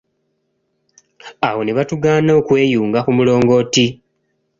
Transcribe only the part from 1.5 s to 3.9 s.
ne batugaana okweyunga ku mulongooti.